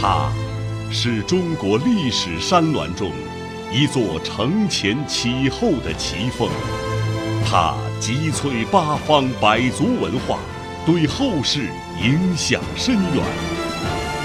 [0.00, 0.32] 它
[0.90, 3.12] 是中国历史山峦中
[3.70, 6.48] 一座承前启后的奇峰，
[7.44, 10.38] 它集萃八方百族文化，
[10.86, 11.68] 对后世
[12.02, 13.22] 影响深远。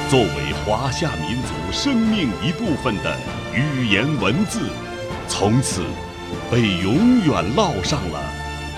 [0.10, 3.18] 作为华夏民族生命一部分的
[3.54, 4.70] 语言文字，
[5.28, 5.82] 从此
[6.50, 8.24] 被永远烙上了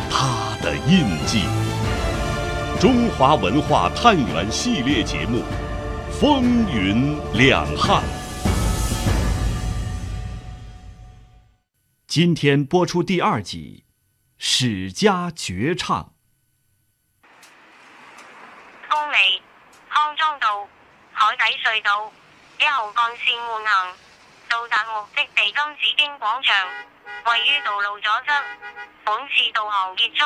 [0.10, 1.44] 它的印记。
[2.80, 5.40] 中华文化探源系列节目
[6.20, 8.02] 《风云两汉》，
[12.08, 13.84] 今天播出第二集
[14.40, 16.12] 《史家绝唱》。
[18.90, 19.44] 公里
[19.92, 20.68] 康莊道
[21.12, 22.12] 海底隧道
[22.60, 23.94] 一號幹線換行，
[24.50, 26.68] 到達目的地金紫荊廣場，
[27.28, 28.42] 位於道路左側。
[29.06, 30.24] 本次導航結束。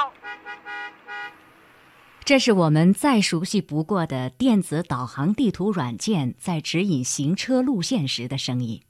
[2.23, 8.81] 这是我们再熟悉不过的电子导航地图软件在指引行车路线时的声音。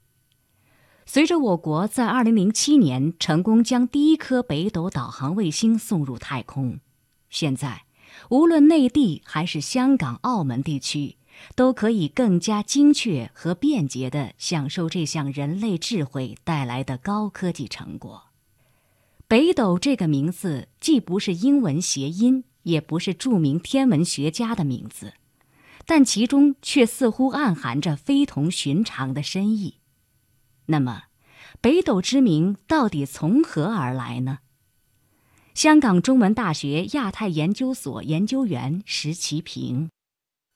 [1.06, 6.78] 随着我国在2007年成功将第一颗北斗导航卫星送入太空，
[7.30, 7.82] 现在
[8.28, 11.16] 无论内地还是香港、澳门地区，
[11.56, 18.24] 都可以更加精确和便捷地享受这项人类智慧带来的高科技成果。
[19.26, 22.44] 北斗这个名字既不是英文谐音。
[22.62, 25.14] 也不是著名天文学家的名字，
[25.86, 29.78] 但其中却似乎暗含着非同寻常的深意。
[30.66, 31.04] 那么，
[31.60, 34.38] 北斗之名到底从何而来呢？
[35.54, 39.90] 香港中文大学亚太研究所研究员石其平。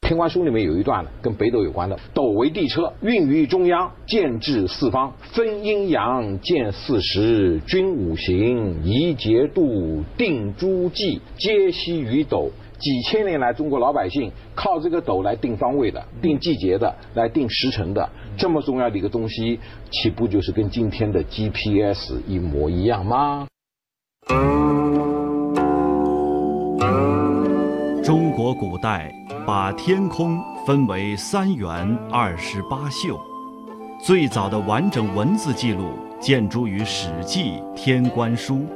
[0.07, 12.51] 天官书里面有一段跟北斗有关的：斗为地车，运于中央，建至四方，分阴阳，见四时，均五行，宜节度，定诸纪，皆息于斗。
[12.79, 19.59] 几千年来，中国老百姓靠这个斗来定方位的、定季节的、来定时辰的，这么重要的一个东西，
[19.91, 23.49] 岂不就是跟今天的 GPS 一模一样吗？
[28.05, 29.11] 中国古代
[29.47, 33.17] 把天空分为三元二十八宿，
[34.05, 38.67] 最早的完整文字记录见诸于《史记·天官书》，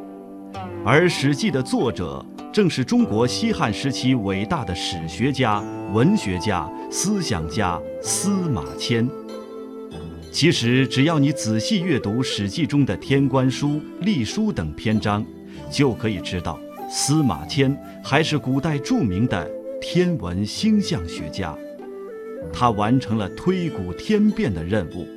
[0.85, 5.61] 而《史记》的作者正是中国西汉时期伟大的史学家、
[5.93, 9.09] 文学家、思想家司马迁。
[10.31, 13.69] 其实，只要你仔细阅读《史记》中的《天官书》
[14.03, 15.27] 《隶书》等篇章，
[15.69, 16.57] 就可以知道。
[16.89, 19.51] 司马迁还是古代著名的
[19.81, 21.57] 天文星象学家，
[22.53, 25.09] 他完成了推古天变的任务，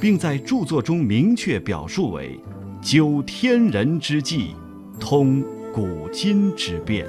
[0.00, 2.38] 并在著作中明确表述为
[2.82, 4.54] “究天人之际，
[5.00, 5.42] 通
[5.72, 7.06] 古今之变”。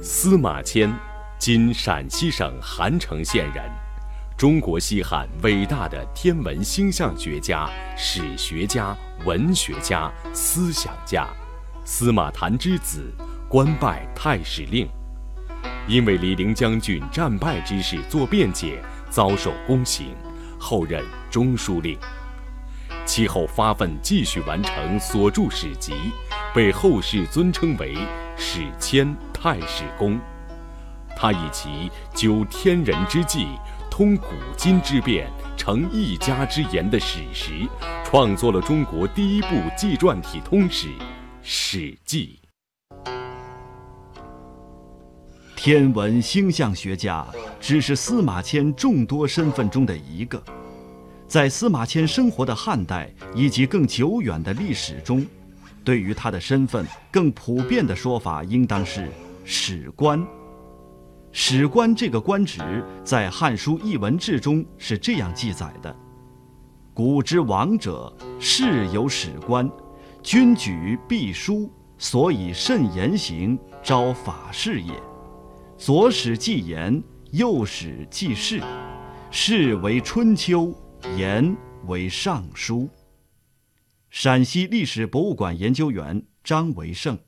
[0.00, 0.92] 司马迁，
[1.38, 3.64] 今陕西省韩城县人，
[4.36, 8.96] 中国西汉伟大的天文星象学家、史学家。
[9.24, 11.26] 文学家、思想家，
[11.84, 13.10] 司马谈之子，
[13.48, 14.88] 官拜太史令。
[15.88, 20.14] 因为李陵将军战败之事做辩解，遭受宫刑，
[20.58, 21.96] 后任中书令。
[23.04, 25.94] 其后发奋继续完成所著史籍，
[26.52, 27.96] 被后世尊称为
[28.36, 30.18] “史迁太史公”。
[31.16, 33.46] 他以其究天人之际，
[33.90, 35.30] 通古今之变。
[35.56, 37.66] 成一家之言的史实，
[38.04, 40.88] 创作了中国第一部纪传体通史
[41.42, 42.38] 《史记》。
[45.66, 47.26] 天文星象学家
[47.58, 50.40] 只是司马迁众多身份中的一个，
[51.26, 55.26] 在司马迁生活的汉代以及更久远的历史中，
[55.82, 59.10] 对于他的身份更普遍的说法应当是
[59.44, 60.24] 史官。
[61.32, 62.60] 史官这个官职，
[63.02, 65.92] 在《汉书·艺文志》中是这样记载的
[66.94, 69.68] ：“古之王者，世有史官，
[70.22, 71.68] 君举必书，
[71.98, 74.92] 所以慎言行，昭法事也。
[75.78, 77.02] 左史记言，
[77.32, 78.62] 右史记事，
[79.30, 80.74] 事为春秋，
[81.18, 81.54] 言
[81.86, 82.88] 为尚书。”
[84.08, 87.18] 陕西历史博物馆研究员张维胜，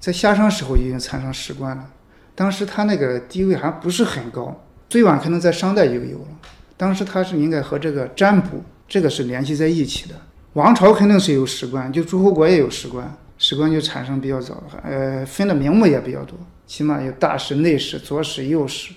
[0.00, 1.88] 在夏商时候已经产生史官了。
[2.34, 6.28] 当时他那个地位还不是很高，最晚可能在商代就有了。
[6.76, 10.14] 当时他是应该和这个占卜这个是联系在一起的。
[10.54, 16.36] 王朝肯定是有史官，就诸侯国也有史官，史官就产生比较早，呃，分的名目也比较多，
[16.66, 18.92] 起码有大史、内史、左史、右史，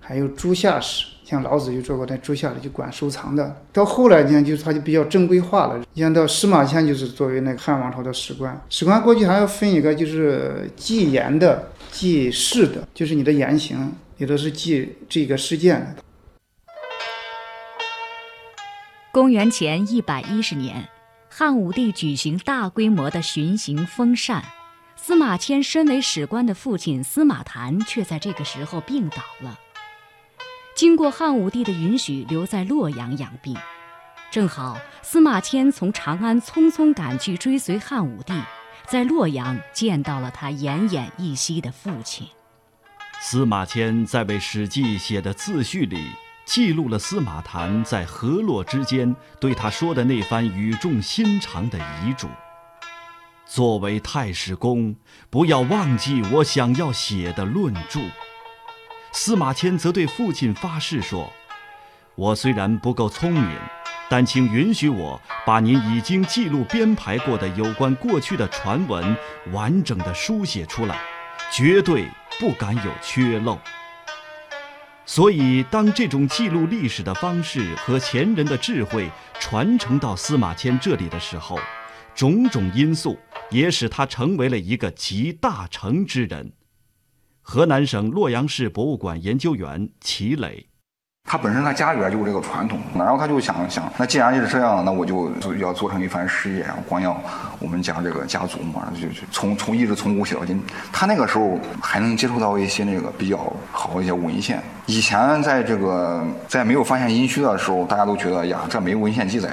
[0.00, 1.06] 还有诸夏史。
[1.24, 3.64] 像老子就做过那诸夏的，就管收藏的。
[3.72, 5.82] 到后来呢，就是他就比较正规化了。
[5.94, 11.70] 你像到司马迁就是作为那个汉王朝的史官，史官过去还要分一个就是记言的。
[11.90, 16.02] 记事的，就是你的言行，有的是记这个事件的。
[19.12, 20.88] 公元前一百一十年，
[21.30, 24.42] 汉武帝举行大规模的巡行封禅，
[25.04, 29.58] 司马迁身为史官的父亲司马谈却在这个时候病倒了。
[30.76, 33.56] 经过汉武帝的允许，留在洛阳养病。
[34.30, 38.32] 正好司马迁从长安匆匆赶去追随汉武帝，
[38.86, 42.28] 在洛阳见到了他奄奄一息的父亲。
[43.20, 46.06] 司马迁在为《史记》写的自序里，
[46.44, 52.28] 记录了司马谈在河洛之间对他说的那番语重心长的遗嘱
[53.54, 54.96] ：“作为太史公，
[55.28, 58.00] 不要忘记我想要写的论著。”
[59.12, 61.30] 司马迁则对父亲发誓说
[62.16, 63.58] ：“我虽然不够聪明。”
[64.08, 69.14] 但请允许我把您已经记录编排过的有关过去的传闻
[69.52, 70.98] 完整的书写出来，
[71.50, 72.06] 绝对
[72.40, 73.58] 不敢有缺漏。
[75.04, 81.58] 所以，当这种记录历史的方式和前人的智慧传承到司马迁这里的时候，
[82.14, 83.18] 种种因素
[83.52, 86.52] 也使他成为了一个集大成之人。
[87.40, 90.71] 河南省洛阳市博物馆研究员齐磊。
[91.24, 97.18] 他本身他家里边就有这个传统，然后他就想想，那既然就是这样，那我就要做成一番事业，然后光耀
[97.58, 100.62] 我们家这个家族嘛，就就从从一直从古写到今。
[100.92, 103.38] 他那个时候还能接触到一些那个比较
[103.70, 104.62] 好的一些文献。
[104.86, 109.48] 以前在这个在没有发现殷墟的时候，大家都觉得呀，这没文献记载，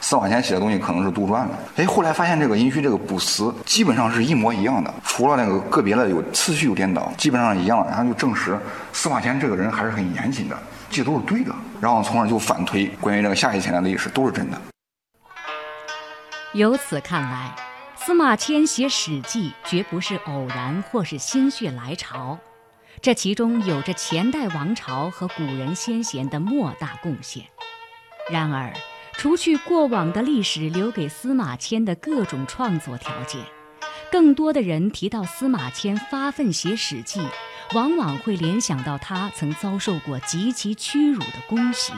[0.00, 1.50] 司马迁写的东西可能是杜撰的。
[1.76, 7.86] 哎，后来发现这个殷墟这个卜辞基本上是一模一样的，除了那个个别的有次序有颠倒，基本上一样。
[7.88, 8.58] 然后就证实
[8.92, 10.58] 司马迁这个人还是很严谨的。
[10.92, 14.60] 这都是对的，然后从而就反推关于这个夏以前的历史都是真的。
[16.52, 17.56] 由此看来，
[17.96, 22.38] 司马迁写《史记》绝不是偶然或是心血来潮，
[23.00, 27.46] 这其中有着前代王朝和古人先贤的莫大贡献。
[28.30, 28.70] 然而，
[29.14, 33.40] 除去过往的历史留给司马迁的各种创作条件，
[34.10, 37.20] 更多的人提到司马迁发奋写《史记》。
[37.74, 41.96] 往往会联想到他曾遭受过极其屈辱的宫刑。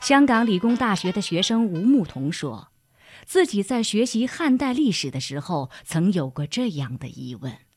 [0.00, 2.68] 香港理工大学的学生吴牧童说，
[3.24, 7.67] 自己在学习汉代历史的时候，曾有过这样的疑问。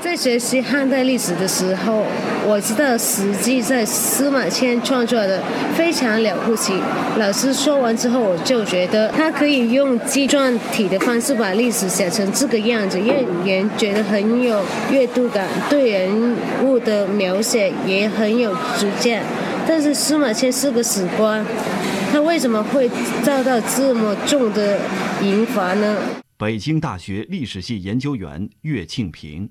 [0.00, 2.04] 在学习汉代历史的时候，
[2.46, 5.42] 我知道《史记》在司马迁创作的
[5.74, 6.72] 非常了不起。
[7.18, 13.16] 老师说完之后，我就觉得他可以用纪传体的方式把历史写成这个样子，让
[13.46, 19.22] 人觉得很有阅读感，对人物的描写也很有主见。
[19.66, 21.44] 但是司马迁是个史官，
[22.10, 22.90] 他为什么会
[23.22, 24.78] 遭到这么重的
[25.20, 25.96] 刑罚呢？
[26.36, 29.48] 北京大学历史系研究员岳庆平。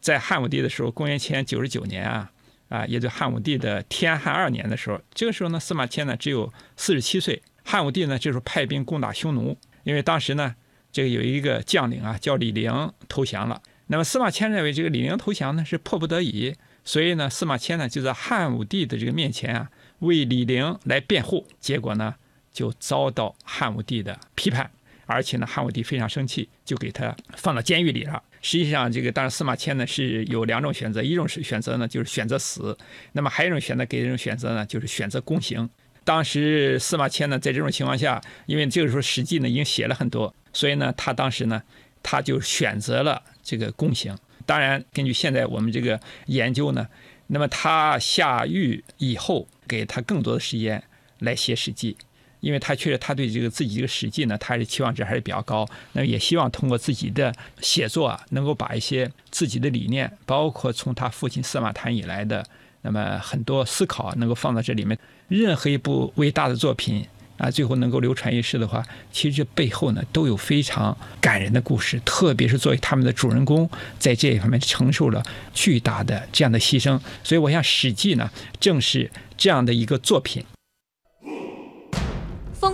[0.00, 2.30] 在汉武帝的时候，公元前九十九年啊，
[2.68, 7.42] 啊，也就汉武帝的天汉二年的时候，这个时候呢，司马迁呢只有四十七岁。
[7.64, 10.54] 汉武帝呢这时候派兵攻打匈奴，因为当时呢，
[10.90, 13.60] 这个有一个将领啊叫李陵投降了。
[13.88, 16.54] 那么司马迁认为这个李陵投降呢是迫不得已，
[16.84, 22.14] 所以呢，司马迁呢就在汉武帝的这个面前啊为李陵来辩护，结果呢
[22.52, 24.70] 就遭到汉武帝的批判，
[25.06, 28.22] 而且呢汉武帝非常生气，就给他放到监狱里了。
[28.40, 32.76] 实际上，这个当然司马迁呢是有两种选择，一种是选择呢就是选择死，
[33.12, 35.68] 那么还有一种选择给一种选择呢就是选择宫刑。
[36.04, 41.62] 当时司马迁呢在这种情况下，因为这个时候《史记》呢已经写了很多，所以呢他当时呢
[42.02, 44.16] 他就选择了这个宫刑。
[44.46, 46.88] 当然，根据现在我们这个研究呢，
[47.26, 50.82] 那么他下狱以后，给他更多的时间
[51.18, 51.96] 来写《史记》。
[52.40, 55.68] 因为他确实，他对这个自己这个史记呢，他的期望值还是比较高。
[55.92, 62.44] 那也希望通过自己的写作啊，能够把一些自己的理念，包括从他父亲司马谈以来的
[62.82, 64.96] 那么很多思考，能够放到这里面。
[65.28, 67.04] 任何一部伟大的作品
[67.36, 72.00] 啊，最后能够流传一世的话，其实这背后呢都有非常感人的故事。
[72.04, 73.68] 特别是作为他们的主人公，
[73.98, 76.98] 在这一方面承受了巨大的这样的牺牲。
[77.22, 80.44] 所以我想，《史记》呢，正是这样的一个作品。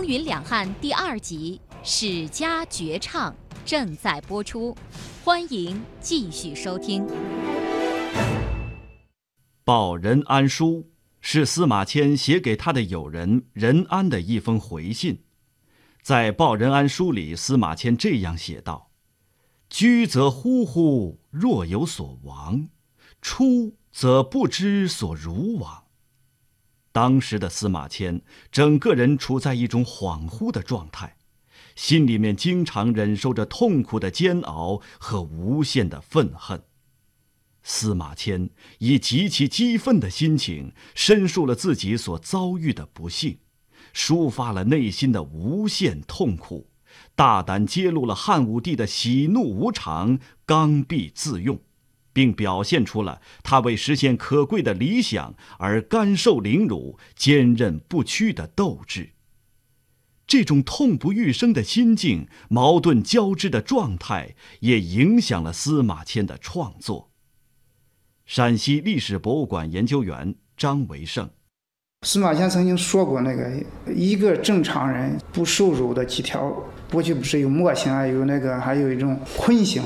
[0.07, 3.31] 云两汉第二集《史家绝唱》
[3.65, 4.77] 正在播出，
[5.23, 7.07] 欢迎继续收听。
[9.63, 10.83] 《报任安书》
[11.21, 15.23] 是司马迁写给他的友人任安的一封回信。
[16.03, 18.91] 在《报任安书》里，司马迁这样写道
[19.71, 22.67] ：“居则忽忽，若有所亡；
[23.23, 25.84] 出则不知所如往。”
[26.95, 31.17] 当时的司马迁，整个人处在一种恍惚的状态，
[31.75, 36.63] 心里面经常忍受着痛苦的煎熬和无限的愤恨。
[37.63, 43.39] 司马迁以极其激愤的心情申述了自己所遭遇的不幸，
[43.93, 46.69] 抒发了内心的无限痛苦，
[47.13, 51.59] 大胆揭露了汉武帝的喜怒无常、刚愎自用，
[52.15, 59.09] 并表现出了他为实现可贵的理想而甘受凌辱、坚韧不屈的斗志。
[60.25, 67.11] 这种痛不欲生的心境、矛盾交织的状态，也影响了司马迁的创作。
[68.25, 71.29] 陕西历史博物馆研究员张维胜，
[72.07, 73.61] 司马迁曾经说过：“那个
[73.93, 79.83] 一个正常人不受辱的几条，过去不是有墨刑啊，有那个还有一种坤刑。”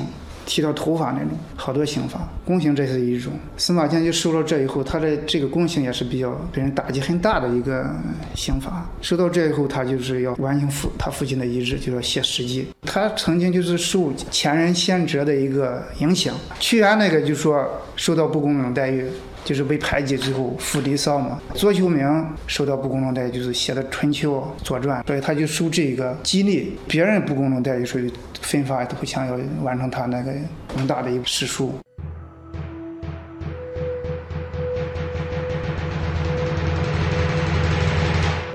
[0.49, 3.31] 剃掉头发那种，好多刑罚，宫刑这是一种。
[3.55, 7.87] 司马迁就受到这以后，他的这个宫刑也是比较给人打击很大的一个
[8.33, 8.83] 刑罚。
[8.99, 12.67] 受到这以后，他就是要完成父他父亲的遗志，就要写史记。
[12.81, 16.33] 他曾经就是受前人先哲的一个影响。
[16.59, 17.63] 屈原那个就说
[17.95, 19.05] 受到不公正待遇。
[19.45, 21.39] 就是被排挤之后，负离骚嘛。
[21.55, 26.77] 左丘明受到不公正待遇，就是写的《春秋》《左传》，所以他就受这个激励。
[26.87, 30.31] 别人不公正待遇，所以奋发图强，要完成他那个
[30.73, 31.73] 宏大的一个史书。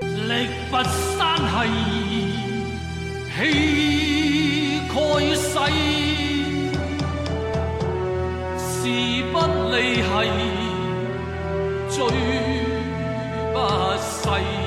[0.01, 1.67] 力拔山兮
[3.37, 4.95] 气盖
[5.35, 5.43] 世，
[8.59, 8.89] 事
[9.33, 9.35] 不
[9.71, 10.64] 利兮
[12.03, 12.11] 离
[13.99, 14.65] 系。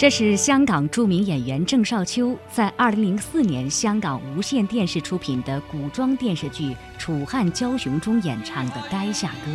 [0.00, 9.50] 这是香港著名演员郑少秋在2004年香港无线电视出品的古装电视剧《楚汉骄雄》中演唱的《垓下歌》。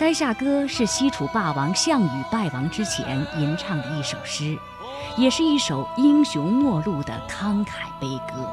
[0.02, 4.56] 《垓下歌》是西楚霸王项羽败亡之前吟唱的一首诗。
[5.16, 8.48] 也是一首英雄末路的慷慨悲歌。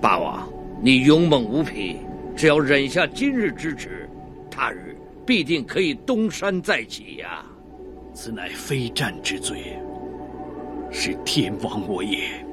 [0.00, 0.48] 霸王，
[0.80, 1.98] 你勇猛无匹，
[2.36, 4.08] 只要忍下今日之耻，
[4.48, 4.96] 他日
[5.26, 7.44] 必定可以东山再起呀！
[8.14, 9.76] 此乃非战之罪，
[10.90, 12.44] 是天亡我也。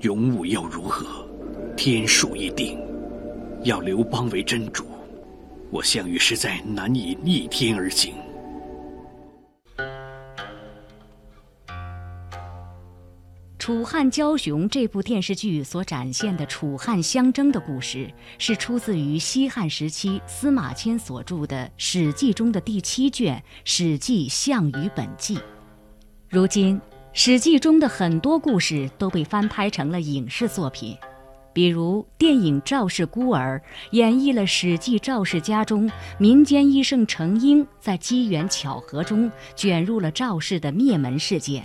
[0.00, 1.24] 勇武又如何？
[1.76, 2.78] 天数已定，
[3.62, 4.84] 要刘邦为真主。
[5.72, 8.14] 我项羽实在难以逆天而行。
[13.56, 25.36] 《楚汉骄雄》这部电视剧所展现的楚汉相争的故事，是出自于西汉时期司马迁所著的《史记》中的第七卷《史记·项羽本纪》。
[26.28, 26.78] 如今，
[27.14, 30.94] 《史记》中的很多故事都被翻拍成了影视作品。
[31.52, 33.62] 比如电影《赵氏孤儿》
[33.96, 41.64] 演绎了《史记·赵氏家》中民间医圣程婴在机缘巧合中卷入了赵氏的灭门事件，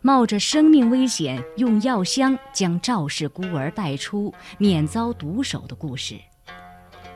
[0.00, 6.14] 冒着生命危险用药箱将赵氏孤儿带出，免遭毒手的故事。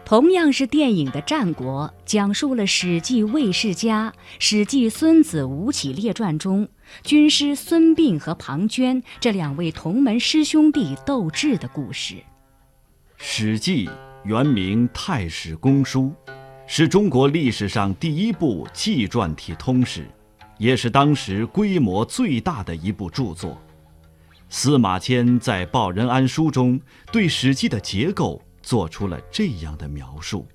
[0.04, 6.69] 同样是电影的《战国》，讲述了《史记·魏世家》《史记·孙子吴起列传》中
[7.03, 12.15] 军师孙膑和庞涓这两位同门师兄弟斗智的故事。
[13.17, 13.87] 《史记》
[14.25, 16.12] 原名《太史公书》，
[16.67, 20.09] 是中国历史上第一部纪传体通史，
[20.59, 23.61] 也是当时规模最大的一部著作。
[24.49, 28.43] 司马迁在《报任安书》中对《史记》的结构。
[28.65, 30.47] 做出了这样的描述：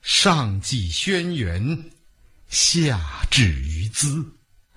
[0.00, 1.78] 上记轩辕，
[2.48, 2.98] 下
[3.30, 4.24] 至于兹，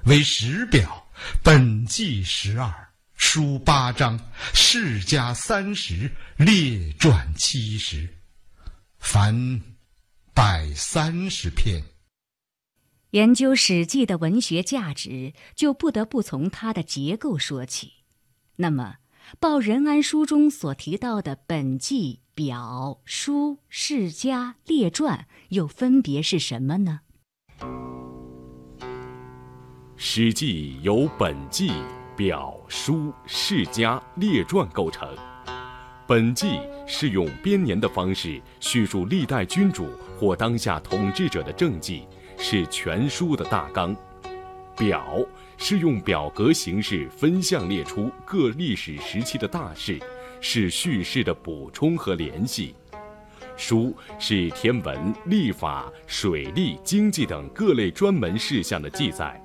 [0.08, 1.06] 为史表。
[1.44, 2.72] 本纪十二，
[3.16, 4.20] 书八章，
[4.54, 8.08] 世家三十，列传七十，
[9.00, 9.62] 凡
[10.34, 11.84] 百三十篇。
[13.12, 17.92] 研究《史记》的文学价值，就不得不从它的结构说起。
[18.58, 18.96] 那么，
[19.40, 22.22] 《报任安书》中所提到的本纪。
[22.38, 27.00] 表、书、世家、列传又分别是什么呢？
[30.00, 31.72] 《史记》由本纪、
[32.16, 35.10] 表、书、世家、列传构成。
[36.06, 42.04] 本纪是用编年的方式叙述历代君主或当下统治者的政绩，
[42.38, 43.92] 是全书的大纲；
[44.77, 45.18] 表
[45.58, 50.00] 是用表格形式分项列出各历史时期的大事。
[50.39, 52.75] 是叙事的补充和联系，
[53.58, 59.42] 书是天文、历法、水利、经济等各类专门事项的记载，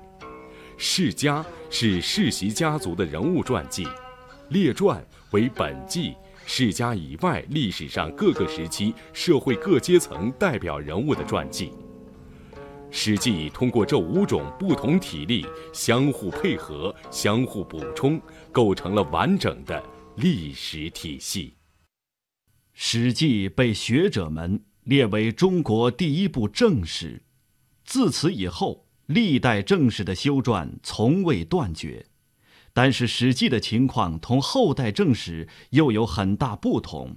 [0.85, 3.87] 世家是世袭家族的人物传记，
[4.49, 6.13] 列传为本纪
[6.45, 11.67] 世家以外历史上各个时期社会各阶层代表人物的传记。
[12.91, 18.21] 《史记》通过这五种不同体例相互配合、相互补充，
[18.51, 19.81] 构成了完整的
[20.17, 21.51] 历史体系。
[22.73, 27.23] 《史记》被学者们列为中国第一部正史，
[27.85, 32.05] 自此以后，历代正史的修撰从未断绝。
[32.75, 37.11] 但是，《史记》的情况同后代正史又有很大不同。《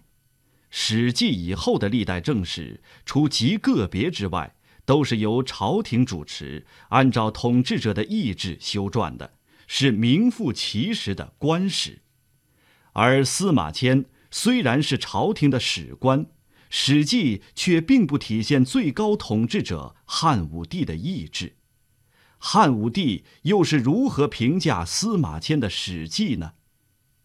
[0.69, 9.33] 史记》以后的历代正史，除极个别之外，都是由朝廷主持，按照统治者的意志修撰的，
[9.67, 12.03] 是名副其实的官史。
[12.93, 16.27] 而司马迁虽然是朝廷的史官，
[16.69, 21.56] 《史记》却并不体现最高统治者汉武帝的意志。
[22.39, 26.53] 汉武帝又是如何评价司马迁的《史记》呢？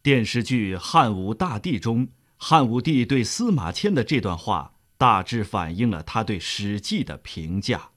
[0.02, 4.74] 电视剧《汉武大帝》中，汉武帝对司马迁的这段话。
[4.98, 7.90] 大致反映了他对《史记》的评价。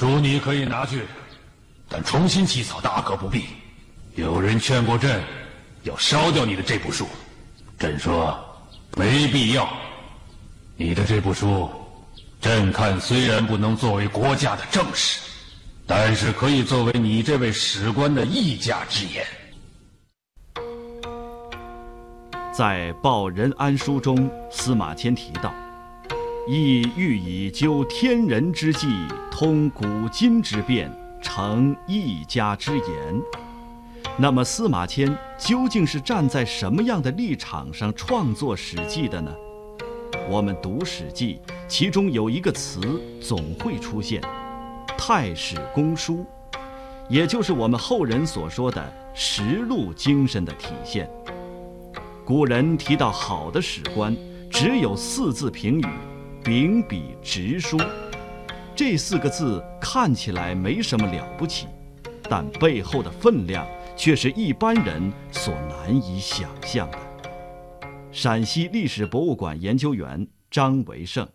[0.00, 1.04] 书你可以拿去，
[1.88, 3.44] 但重新起草大可不必。
[4.16, 5.22] 有人劝过朕，
[5.84, 7.06] 要烧掉你的这部书，
[7.78, 8.36] 朕说
[8.96, 9.72] 没必要。
[10.76, 11.70] 你的这部书，
[12.40, 15.20] 朕看虽然不能作为国家的正史，
[15.86, 19.24] 但是可以作为你这位史官的一家之言。
[22.52, 25.54] 在《报任安书》中，司马迁提到。
[26.48, 28.88] 亦欲以究天人之际，
[29.30, 30.90] 通古今之变，
[31.20, 33.22] 成一家之言。
[34.16, 39.32] 那么司马迁究竟是站在什么样的立场上创作《史记》的呢？
[40.28, 42.80] 我们读《史记》，其中有一个词
[43.20, 44.22] 总会出现
[44.96, 46.24] “太史公书”，
[47.08, 51.08] 也就是我们后人所说的实录精神的体现。
[52.24, 54.16] 古人提到好的史官，
[54.50, 55.86] 只有四字评语。
[56.44, 57.76] 秉笔直书，
[58.76, 61.66] 这四个字看起来没什么了不起，
[62.30, 66.98] 但背后的分量却是一般人所难以想象的。
[68.12, 71.26] 陕西历史博物馆研究员张维胜。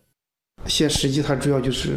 [0.66, 1.90] 写史记，它主要就是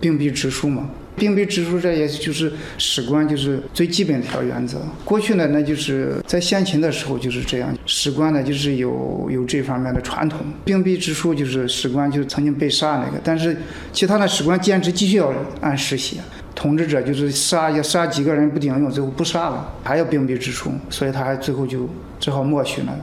[0.00, 0.88] 秉笔直书嘛。
[1.16, 4.78] 秉笔直书，这也就是史官就是最基本的一条原则。
[5.04, 10.40] 过去呢，那就是在先秦的时候就是这样，史官呢就是有有这方面的传统。
[10.64, 13.56] 秉笔直书就是史官就是曾经被杀那个，但是
[13.92, 16.16] 其他的史官坚持继续要按时写。
[16.52, 21.88] 统治者就是杀也杀几个人不顶用，最后不杀了，还要秉笔直书，所以他还最后就
[22.18, 22.96] 只好默许了。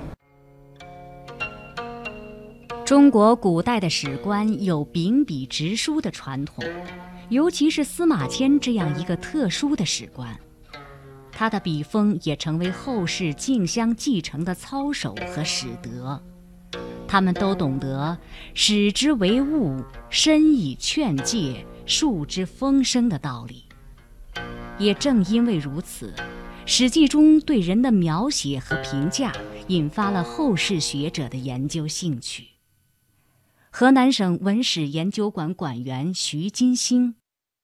[2.91, 6.62] 中国古代的史官有秉笔直书的传统，
[7.30, 10.38] 尤其是司马迁这样一个特殊的史官，
[11.32, 16.21] 他的笔锋也成为后世竞相继承的操守和史德。
[17.08, 18.17] 他们都懂得
[18.54, 23.63] “史之为物，深以劝诫，述之风声”的道理。
[24.77, 26.12] 也正因为如此，
[26.65, 29.32] 《史记》中对人的描写和评价，
[29.69, 32.51] 引发了后世学者的研究兴趣。
[33.74, 37.16] 河南省文史研究馆馆员徐金星：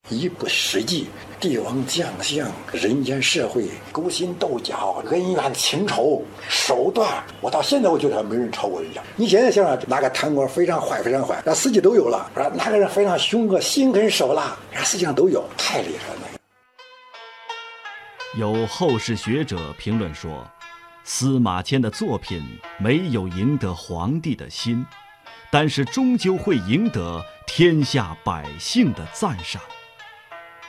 [0.10, 1.04] 一部《史记》，
[1.42, 9.04] 帝王将相、人间社会、勾心斗角、恩怨情仇、手段，我到现在我觉得没人超过人家。
[9.18, 16.22] 你现在想想，哪个贪官非常坏，非常坏，那《司机》都有了；说哪个人非常凶恶、心狠手辣，那实际上都有，太厉害了。
[18.38, 20.50] 有后世学者评论说，
[21.04, 22.42] 司马迁的作品
[22.80, 24.86] 没有赢得皇帝的心。
[25.52, 29.62] 但是终究会赢得天下百姓的赞赏。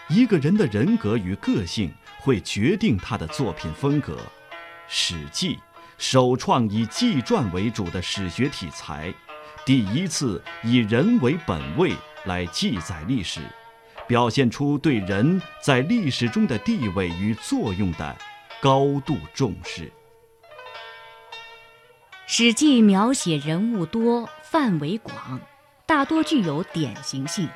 [0.09, 4.15] 一个人的人格与个性会决定他的作品风格。
[4.89, 5.57] 《史记》
[5.99, 9.13] 首创以纪传为主的史学题材，
[9.67, 11.93] 第一次以人为本位
[12.25, 13.43] 来记载历史，
[14.07, 18.17] 表现出对人在历史中的地位与作用的
[18.63, 19.87] 高度重视。
[22.31, 24.29] 《史记》描写人物多。
[24.43, 25.41] 范围广，
[25.85, 27.49] 大多具有典型性，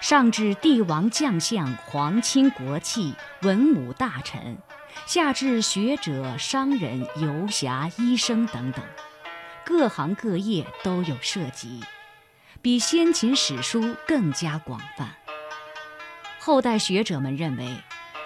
[0.00, 4.58] 上至帝王将相、皇亲国戚、文武大臣，
[5.06, 8.84] 下至学者、商人、游侠、医生等等，
[9.64, 11.80] 各行各业都有涉及，
[12.62, 15.08] 比先秦史书更加广泛。
[16.38, 17.76] 后代学者们认为，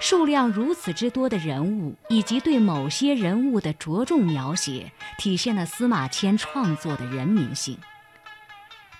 [0.06, 7.78] 数量如此之多的人物以及对某些人物的着重描写，体现了司马迁创作的人民性。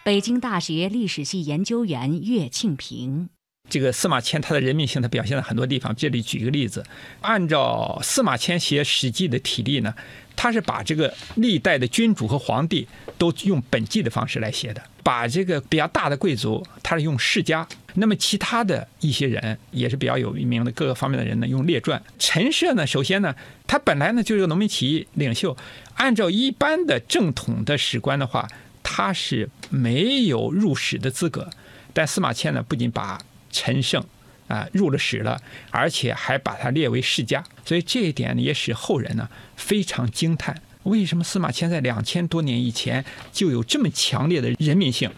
[0.02, 3.28] 北京大学历史系研究员岳庆平：
[3.68, 5.94] 这个司马迁他的人民性，他表现在很多地方。
[5.94, 6.82] 这里举一个例子，
[7.20, 9.94] 按照司马迁写《史记》的体例呢，
[10.34, 12.88] 他是把这个历代的君主和皇帝
[13.18, 22.02] 都用本纪的方式来写的，把这个比较大的贵族他是用世家，那么其他的一些人也是比较有名的各个方面的人呢用列传。
[22.18, 23.34] 陈涉呢，首先呢，
[23.66, 25.56] 他本来呢就是个农民起义领袖，
[25.94, 28.48] 按照一般的正统的史官的话，
[28.82, 31.48] 他是没有入史的资格。
[31.92, 33.20] 但司马迁呢，不仅把
[33.52, 34.04] 陈胜
[34.48, 45.08] 啊入了史了，而且还把他列为世家，所以这一点呢，也使后人呢非常惊叹：为什么司马迁在两千多年以前就有这么强烈的人民性？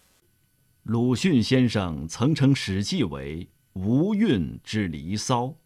[0.87, 5.57] 鲁迅先生曾称《史记》为“无韵之离骚”，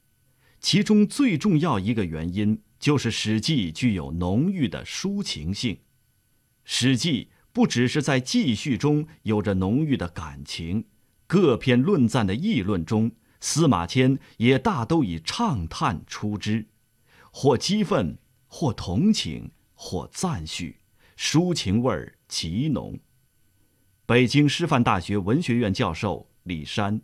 [0.60, 5.74] 其中最重要一个原因就是《史记》具有浓郁的抒情性，
[6.64, 10.86] 《史记》不只是在记叙中有着浓郁的感情。
[11.26, 16.66] 各篇论赞的议论中，司马迁也大都以畅叹出之，
[17.30, 20.78] 或激愤，或同情，或赞许，
[21.18, 22.98] 抒情味儿极浓。
[24.10, 27.00] 北京师范大学文学院教授李山，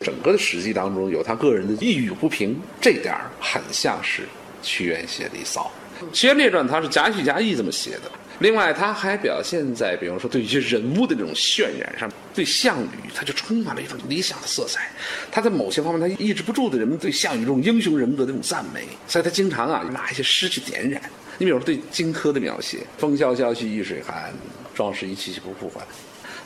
[0.00, 4.22] 整个的史记当中有他个人的抑郁不平，这点儿很像是
[4.60, 5.70] 屈原写《离骚》，
[6.12, 8.10] 《屈原列传》他是夹叙夹议这么写的。
[8.40, 14.90] 另外，他还表现在，比方说对一些人物的这种渲染上，对项羽他就充满了一种理想的色彩。
[15.30, 21.00] 他在某些方面，他抑制不住的人们对项羽这种英雄人物的这种赞美，所以他经常啊拿一些诗去点燃。
[21.38, 24.34] 你比如说对荆轲的描写，“风萧萧兮易水寒，
[24.74, 25.80] 壮士一去兮不复还。”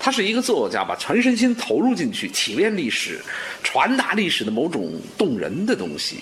[0.01, 3.21] 他是一个作家，把全身心投入进去，体炼历史，
[3.63, 6.21] 传达历史的某种动人的东西。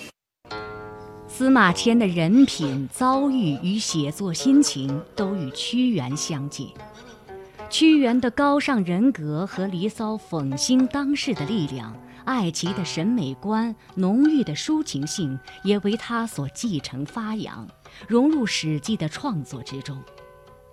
[1.27, 6.67] 司马迁的人品、遭遇与写作心情都与屈原相近。
[7.69, 17.67] 屈原的高尚人格和《离骚》讽兴当世的力量，爱奇的审美观、浓郁的抒情性，也为他所继承发扬，
[18.07, 20.01] 融入《史记》的创作之中。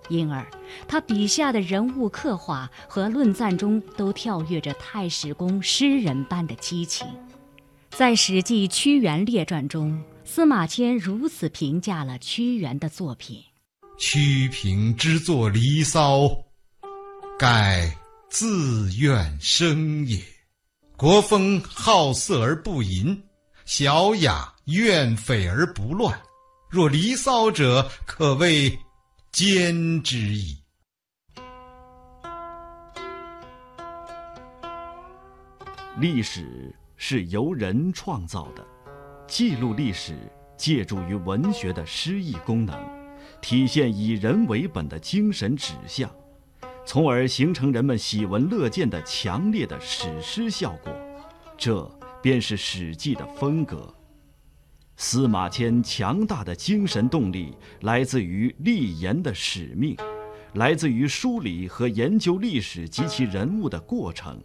[0.09, 0.45] 因而，
[0.87, 7.07] 他笔下的人物刻画和论赞中都跳跃着太史公诗人般的激情。
[7.89, 10.03] 在《史记·屈原列传》中。
[10.27, 13.39] 司马迁如此评价了屈原的作品
[13.99, 16.21] ：“屈平之作《离骚》，
[17.37, 17.95] 盖
[18.27, 20.19] 自怨生也。
[20.97, 23.21] 国风好色而不淫，
[23.65, 26.19] 小雅怨匪而不乱。
[26.71, 28.75] 若《离骚》者，可谓
[29.35, 30.63] 兼之矣。”
[35.99, 38.65] 历史是由人创造的。
[39.27, 40.17] 记录历史，
[40.55, 42.79] 借助于文学的诗意功能，
[43.41, 46.09] 体现以人为本的精神指向，
[46.85, 50.93] 从而形成人们喜闻乐见的强烈的史诗效果。
[51.57, 51.85] 这
[52.21, 53.93] 便是《史记》的风格。
[54.97, 59.95] 司马迁强大的精神动力来自于立言的使命，
[60.53, 64.41] 来自于梳理和研究历史及其人物的过程。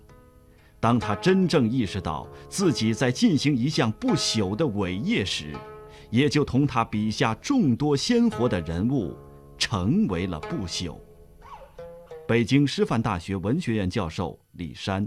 [0.81, 5.55] 当他真正意识到自己在进行一项不朽的伟业时，
[6.11, 9.17] 也就同他笔下众多鲜活的人物
[9.57, 10.99] 成为了不朽。
[12.27, 15.07] 北京师范大学文学院教授李山，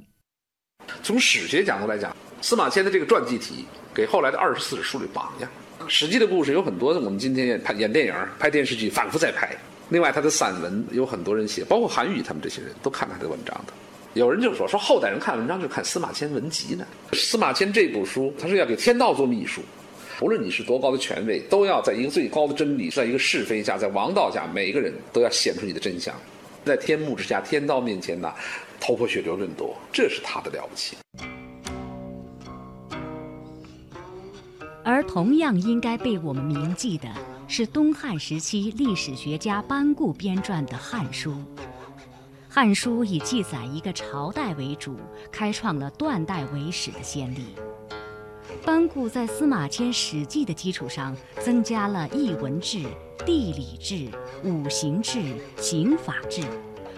[1.01, 3.63] 从史学角度来讲，司马迁的这个传记体
[3.95, 5.49] 给后来的二十四史树立榜样。
[5.87, 9.49] 史记的故事有很多，我们今天也拍演电影、拍电视剧，反复在拍。
[9.87, 13.71] 另外，他的散文有很多人写，包括韩愈他们这些人都看他的文章的。
[14.13, 16.85] 有人就说说后代人看文章就看司马迁文集呢。
[17.13, 19.61] 司马迁这部书，他是要给天道做秘书，
[20.19, 26.13] 无论你是多高的权位，都要在一个最高的真理，在一个是非下，在王道下，每个人都要显出你的真相，
[26.65, 28.33] 在天幕之下，天道面前呢，
[28.81, 30.97] 头破血流论多，这是他的了不起。
[34.85, 37.07] 而同样应该被我们铭记的
[37.47, 41.31] 是东汉时期历史学家班固编撰的《汉书》。
[42.49, 44.95] 《汉书》以记载一个朝代为主，
[45.31, 47.55] 开创了断代为史的先例。
[48.65, 52.83] 班固在司马迁《史记》的基础上，增加了译文志、
[53.25, 54.09] 地理志、
[54.43, 55.19] 五行志、
[55.57, 56.41] 刑法志，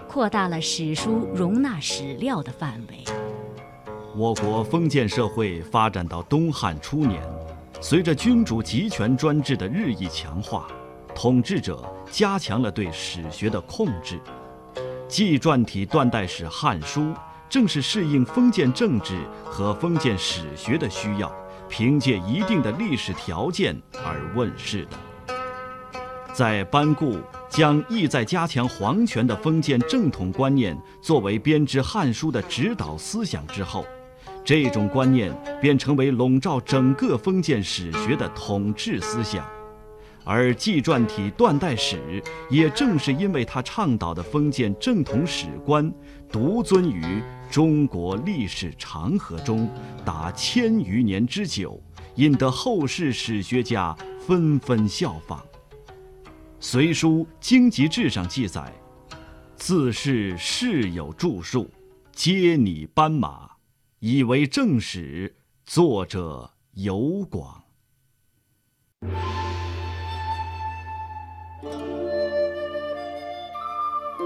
[0.08, 3.04] 扩大了史书容纳史料的范围。
[4.14, 7.22] 我国封建社会发展到东汉初年，
[7.80, 10.66] 随着君主集权专制的日益强化，
[11.14, 14.18] 统治者加强了对史学的控制。
[15.06, 17.00] 纪传体断代史《汉书》
[17.48, 21.32] 正是适应封建政治和封建史学的需要，
[21.68, 25.34] 凭借一定的历史条件而问世的。
[26.32, 33.86] 在班固将意在加强皇权的封建正统观念作为编织《汉书》的指导思想之后，
[34.46, 39.44] 这种观念便成为笼罩整个封建史学的统治思想。
[40.24, 45.92] 而纪传体断代史，也正是因为他倡导的封建正统史观，
[46.30, 49.68] 独尊于中国历史长河中
[50.04, 51.80] 达千余年之久，
[52.14, 55.40] 引得后世史学家纷纷效仿。
[56.60, 58.72] 《隋书·经籍志》上记载
[59.54, 61.70] ：“自是世有著述，
[62.12, 63.48] 皆拟斑马，
[64.00, 65.36] 以为正史。
[65.64, 67.64] 作者尤广。”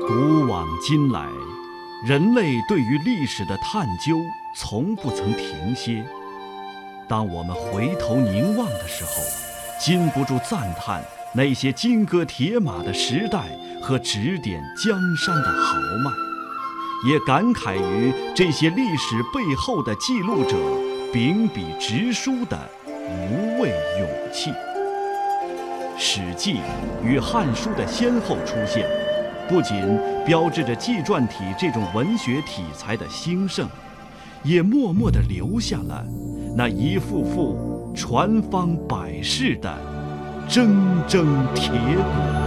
[0.07, 1.27] 古往今来，
[2.07, 4.19] 人类对于历史的探究
[4.57, 6.05] 从不曾停歇。
[7.09, 9.11] 当我们回头凝望的时候，
[9.81, 11.03] 禁不住赞叹
[11.35, 16.11] 那些金戈铁马的时代和指点江山的豪迈，
[17.05, 20.57] 也感慨于这些历史背后的记录者
[21.13, 22.59] 秉笔直书的
[22.95, 24.51] 无畏勇气。
[25.99, 26.55] 《史记》
[27.05, 28.87] 与《汉书》的先后出现。
[29.49, 33.69] 不仅标志着纪传体这种文学题材的兴盛，
[34.45, 36.05] 也默默地留下了
[36.57, 39.77] 那一幅幅传芳百世的
[40.49, 40.69] 铮
[41.09, 42.40] 铮铁骨。